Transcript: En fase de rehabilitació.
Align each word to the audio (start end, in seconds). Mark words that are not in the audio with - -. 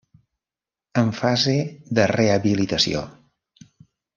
En 1.01 1.09
fase 1.19 1.55
de 1.99 2.07
rehabilitació. 2.17 3.05